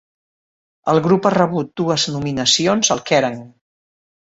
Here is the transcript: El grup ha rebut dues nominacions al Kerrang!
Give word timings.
El 0.93 1.01
grup 1.07 1.27
ha 1.27 1.33
rebut 1.35 1.69
dues 1.83 2.07
nominacions 2.17 2.93
al 2.99 3.05
Kerrang! 3.13 3.39